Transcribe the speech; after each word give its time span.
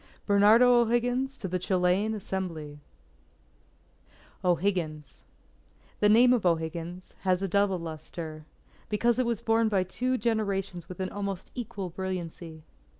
_BERNARDO 0.25 0.79
O'HIGGINS, 0.81 1.37
to 1.37 1.47
the 1.47 1.59
Chilean 1.59 2.15
Assembly 2.15 2.79
O'HIGGINS 4.43 5.25
_The 6.01 6.09
name 6.09 6.33
of 6.33 6.43
O'Higgins... 6.43 7.13
has 7.21 7.43
a 7.43 7.47
double 7.47 7.77
lustre; 7.77 8.47
because 8.89 9.19
it 9.19 9.27
was 9.27 9.43
borne 9.43 9.69
by 9.69 9.83
two 9.83 10.17
generations 10.17 10.89
with 10.89 11.01
an 11.01 11.11
almost 11.11 11.51
equal 11.53 11.91
brilliancy. 11.91 12.63